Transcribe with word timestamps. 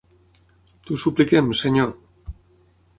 T'ho 0.87 0.97
supliquem, 1.03 1.55
Senyor. 1.63 1.95